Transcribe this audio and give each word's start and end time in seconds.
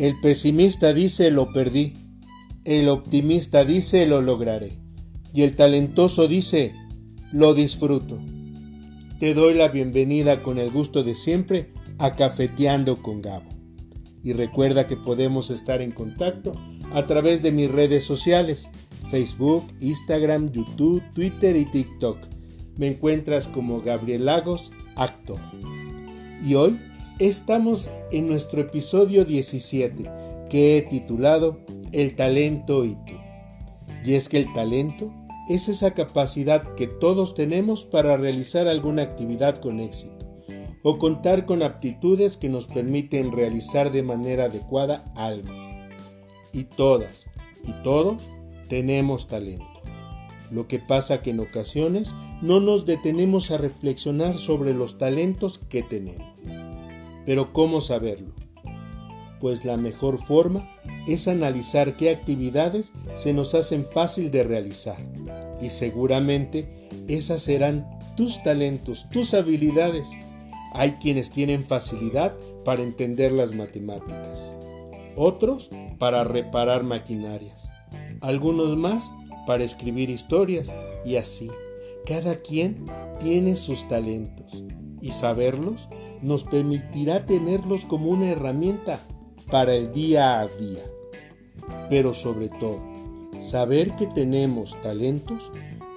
El 0.00 0.18
pesimista 0.18 0.94
dice 0.94 1.30
lo 1.30 1.52
perdí, 1.52 1.92
el 2.64 2.88
optimista 2.88 3.66
dice 3.66 4.06
lo 4.06 4.22
lograré 4.22 4.72
y 5.34 5.42
el 5.42 5.54
talentoso 5.54 6.26
dice 6.26 6.74
lo 7.32 7.52
disfruto. 7.52 8.18
Te 9.18 9.34
doy 9.34 9.52
la 9.52 9.68
bienvenida 9.68 10.42
con 10.42 10.56
el 10.56 10.70
gusto 10.70 11.04
de 11.04 11.14
siempre 11.14 11.74
a 11.98 12.16
Cafeteando 12.16 13.02
con 13.02 13.20
Gabo. 13.20 13.50
Y 14.22 14.32
recuerda 14.32 14.86
que 14.86 14.96
podemos 14.96 15.50
estar 15.50 15.82
en 15.82 15.90
contacto 15.90 16.54
a 16.94 17.04
través 17.04 17.42
de 17.42 17.52
mis 17.52 17.70
redes 17.70 18.02
sociales, 18.02 18.70
Facebook, 19.10 19.66
Instagram, 19.80 20.50
YouTube, 20.50 21.02
Twitter 21.12 21.56
y 21.56 21.66
TikTok. 21.66 22.16
Me 22.78 22.86
encuentras 22.86 23.48
como 23.48 23.82
Gabriel 23.82 24.24
Lagos, 24.24 24.72
actor. 24.96 25.40
Y 26.42 26.54
hoy 26.54 26.80
estamos 27.20 27.90
en 28.12 28.28
nuestro 28.28 28.62
episodio 28.62 29.26
17, 29.26 30.10
que 30.48 30.78
he 30.78 30.82
titulado 30.82 31.60
El 31.92 32.16
talento 32.16 32.86
y 32.86 32.94
tú. 32.94 33.14
Y 34.02 34.14
es 34.14 34.30
que 34.30 34.38
el 34.38 34.50
talento 34.54 35.12
es 35.46 35.68
esa 35.68 35.92
capacidad 35.92 36.74
que 36.76 36.86
todos 36.86 37.34
tenemos 37.34 37.84
para 37.84 38.16
realizar 38.16 38.68
alguna 38.68 39.02
actividad 39.02 39.58
con 39.58 39.80
éxito 39.80 40.26
o 40.82 40.96
contar 40.96 41.44
con 41.44 41.62
aptitudes 41.62 42.38
que 42.38 42.48
nos 42.48 42.66
permiten 42.66 43.32
realizar 43.32 43.92
de 43.92 44.02
manera 44.02 44.44
adecuada 44.44 45.04
algo. 45.14 45.52
Y 46.54 46.64
todas 46.64 47.26
y 47.64 47.72
todos 47.82 48.30
tenemos 48.70 49.28
talento. 49.28 49.66
Lo 50.50 50.66
que 50.66 50.78
pasa 50.78 51.20
que 51.20 51.30
en 51.30 51.40
ocasiones 51.40 52.14
no 52.40 52.60
nos 52.60 52.86
detenemos 52.86 53.50
a 53.50 53.58
reflexionar 53.58 54.38
sobre 54.38 54.72
los 54.72 54.96
talentos 54.96 55.58
que 55.58 55.82
tenemos. 55.82 56.30
Pero 57.26 57.52
¿cómo 57.52 57.80
saberlo? 57.80 58.32
Pues 59.40 59.64
la 59.64 59.76
mejor 59.76 60.22
forma 60.24 60.68
es 61.06 61.28
analizar 61.28 61.96
qué 61.96 62.10
actividades 62.10 62.92
se 63.14 63.32
nos 63.32 63.54
hacen 63.54 63.86
fácil 63.86 64.30
de 64.30 64.42
realizar. 64.42 64.98
Y 65.60 65.70
seguramente 65.70 66.88
esas 67.08 67.42
serán 67.42 67.88
tus 68.16 68.42
talentos, 68.42 69.06
tus 69.10 69.34
habilidades. 69.34 70.10
Hay 70.74 70.92
quienes 70.92 71.30
tienen 71.30 71.64
facilidad 71.64 72.36
para 72.64 72.82
entender 72.82 73.32
las 73.32 73.54
matemáticas, 73.54 74.54
otros 75.16 75.70
para 75.98 76.22
reparar 76.24 76.84
maquinarias, 76.84 77.68
algunos 78.20 78.76
más 78.76 79.10
para 79.46 79.64
escribir 79.64 80.10
historias 80.10 80.72
y 81.04 81.16
así. 81.16 81.50
Cada 82.06 82.36
quien 82.36 82.86
tiene 83.20 83.56
sus 83.56 83.86
talentos 83.88 84.64
y 85.00 85.12
saberlos 85.12 85.88
nos 86.22 86.44
permitirá 86.44 87.26
tenerlos 87.26 87.84
como 87.84 88.10
una 88.10 88.30
herramienta 88.30 89.00
para 89.50 89.74
el 89.74 89.92
día 89.92 90.40
a 90.40 90.46
día. 90.46 90.84
Pero 91.88 92.14
sobre 92.14 92.48
todo, 92.48 92.80
saber 93.40 93.96
que 93.96 94.06
tenemos 94.06 94.80
talentos 94.82 95.50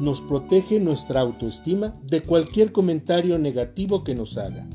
nos 0.00 0.20
protege 0.20 0.78
nuestra 0.78 1.20
autoestima 1.20 1.94
de 2.02 2.20
cualquier 2.20 2.72
comentario 2.72 3.38
negativo 3.38 4.04
que 4.04 4.14
nos 4.14 4.36
haga, 4.36 4.66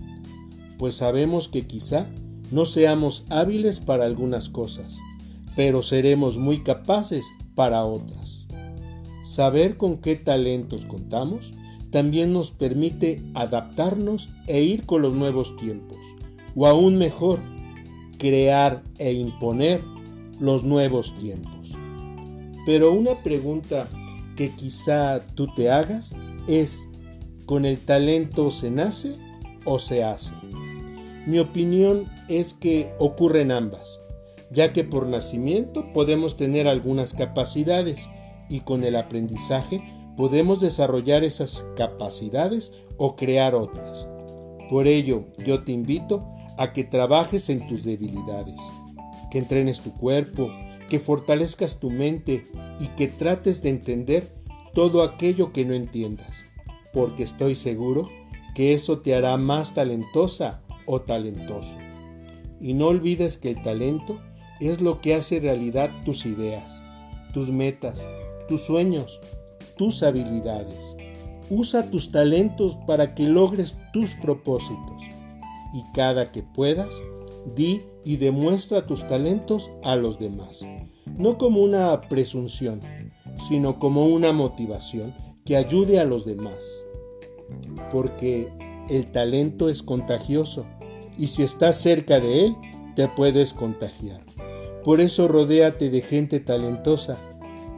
pues 0.77 0.95
sabemos 0.95 1.47
que 1.47 1.67
quizá 1.67 2.07
no 2.49 2.65
seamos 2.65 3.25
hábiles 3.29 3.79
para 3.79 4.05
algunas 4.05 4.49
cosas, 4.49 4.97
pero 5.55 5.83
seremos 5.83 6.37
muy 6.37 6.63
capaces 6.63 7.25
para 7.55 7.85
otras. 7.85 8.47
Saber 9.23 9.77
con 9.77 9.97
qué 9.97 10.15
talentos 10.15 10.85
contamos 10.85 11.53
también 11.91 12.33
nos 12.33 12.51
permite 12.51 13.21
adaptarnos 13.33 14.29
e 14.47 14.63
ir 14.63 14.85
con 14.85 15.01
los 15.01 15.13
nuevos 15.13 15.55
tiempos, 15.57 15.97
o 16.55 16.65
aún 16.65 16.97
mejor, 16.97 17.39
crear 18.17 18.81
e 18.97 19.13
imponer 19.13 19.81
los 20.39 20.63
nuevos 20.63 21.15
tiempos. 21.19 21.71
Pero 22.65 22.93
una 22.93 23.21
pregunta 23.23 23.87
que 24.35 24.51
quizá 24.51 25.19
tú 25.35 25.47
te 25.53 25.69
hagas 25.69 26.15
es, 26.47 26.87
¿con 27.45 27.65
el 27.65 27.77
talento 27.79 28.51
se 28.51 28.71
nace 28.71 29.15
o 29.65 29.79
se 29.79 30.03
hace? 30.03 30.33
Mi 31.25 31.39
opinión 31.39 32.05
es 32.29 32.53
que 32.53 32.93
ocurren 32.97 33.51
ambas, 33.51 33.99
ya 34.51 34.73
que 34.73 34.83
por 34.83 35.07
nacimiento 35.07 35.91
podemos 35.93 36.37
tener 36.37 36.67
algunas 36.67 37.13
capacidades 37.13 38.09
y 38.49 38.61
con 38.61 38.83
el 38.83 38.95
aprendizaje 38.95 39.83
podemos 40.21 40.59
desarrollar 40.59 41.23
esas 41.23 41.65
capacidades 41.75 42.73
o 42.97 43.15
crear 43.15 43.55
otras. 43.55 44.07
Por 44.69 44.85
ello, 44.85 45.25
yo 45.43 45.63
te 45.63 45.71
invito 45.71 46.23
a 46.59 46.73
que 46.73 46.83
trabajes 46.83 47.49
en 47.49 47.65
tus 47.65 47.83
debilidades, 47.85 48.61
que 49.31 49.39
entrenes 49.39 49.81
tu 49.81 49.91
cuerpo, 49.95 50.51
que 50.91 50.99
fortalezcas 50.99 51.79
tu 51.79 51.89
mente 51.89 52.45
y 52.79 52.89
que 52.89 53.07
trates 53.07 53.63
de 53.63 53.69
entender 53.69 54.31
todo 54.75 55.01
aquello 55.01 55.51
que 55.53 55.65
no 55.65 55.73
entiendas, 55.73 56.45
porque 56.93 57.23
estoy 57.23 57.55
seguro 57.55 58.07
que 58.53 58.75
eso 58.75 58.99
te 58.99 59.15
hará 59.15 59.37
más 59.37 59.73
talentosa 59.73 60.61
o 60.85 61.01
talentoso. 61.01 61.77
Y 62.59 62.75
no 62.75 62.89
olvides 62.89 63.39
que 63.39 63.49
el 63.49 63.63
talento 63.63 64.19
es 64.59 64.81
lo 64.81 65.01
que 65.01 65.15
hace 65.15 65.39
realidad 65.39 65.89
tus 66.05 66.27
ideas, 66.27 66.83
tus 67.33 67.49
metas, 67.49 68.03
tus 68.47 68.61
sueños, 68.61 69.19
tus 69.81 70.03
habilidades. 70.03 70.95
Usa 71.49 71.89
tus 71.89 72.11
talentos 72.11 72.77
para 72.85 73.15
que 73.15 73.23
logres 73.23 73.79
tus 73.91 74.13
propósitos 74.13 75.01
y 75.73 75.81
cada 75.95 76.31
que 76.31 76.43
puedas, 76.43 76.93
di 77.55 77.81
y 78.05 78.17
demuestra 78.17 78.85
tus 78.85 79.07
talentos 79.07 79.71
a 79.83 79.95
los 79.95 80.19
demás, 80.19 80.59
no 81.17 81.39
como 81.39 81.63
una 81.63 81.99
presunción, 82.01 82.79
sino 83.49 83.79
como 83.79 84.05
una 84.05 84.31
motivación 84.33 85.15
que 85.45 85.57
ayude 85.57 85.99
a 85.99 86.05
los 86.05 86.27
demás. 86.27 86.85
Porque 87.91 88.53
el 88.87 89.09
talento 89.09 89.67
es 89.67 89.81
contagioso 89.81 90.63
y 91.17 91.25
si 91.25 91.41
estás 91.41 91.81
cerca 91.81 92.19
de 92.19 92.45
él, 92.45 92.55
te 92.95 93.07
puedes 93.07 93.53
contagiar. 93.53 94.21
Por 94.83 95.01
eso 95.01 95.27
rodéate 95.27 95.89
de 95.89 96.01
gente 96.01 96.39
talentosa 96.39 97.17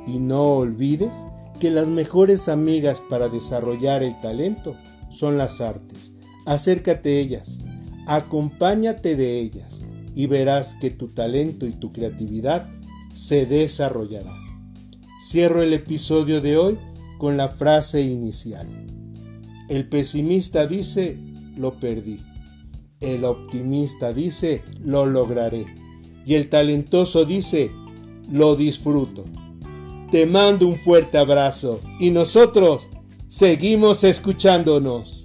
y 0.05 0.17
no 0.17 0.55
olvides 0.55 1.25
que 1.63 1.71
las 1.71 1.87
mejores 1.87 2.49
amigas 2.49 2.99
para 2.99 3.29
desarrollar 3.29 4.03
el 4.03 4.19
talento 4.19 4.75
son 5.09 5.37
las 5.37 5.61
artes. 5.61 6.11
Acércate 6.45 7.15
a 7.15 7.19
ellas, 7.21 7.59
Acompáñate 8.05 9.15
de 9.15 9.39
ellas 9.39 9.81
y 10.13 10.27
verás 10.27 10.75
que 10.81 10.89
tu 10.89 11.07
talento 11.07 11.65
y 11.65 11.71
tu 11.71 11.93
creatividad 11.93 12.67
se 13.13 13.45
desarrollará. 13.45 14.35
Cierro 15.25 15.63
el 15.63 15.71
episodio 15.71 16.41
de 16.41 16.57
hoy 16.57 16.77
con 17.17 17.37
la 17.37 17.47
frase 17.47 18.01
inicial. 18.01 18.67
El 19.69 19.87
pesimista 19.87 20.67
dice, 20.67 21.17
lo 21.55 21.79
perdí. 21.79 22.19
El 22.99 23.23
optimista 23.23 24.11
dice, 24.11 24.63
lo 24.83 25.05
lograré. 25.05 25.65
Y 26.25 26.33
el 26.33 26.49
talentoso 26.49 27.23
dice, 27.23 27.71
lo 28.29 28.57
disfruto. 28.57 29.23
Te 30.13 30.27
mando 30.27 30.67
un 30.67 30.77
fuerte 30.77 31.17
abrazo 31.17 31.79
y 31.99 32.11
nosotros 32.11 32.87
seguimos 33.27 34.03
escuchándonos. 34.03 35.22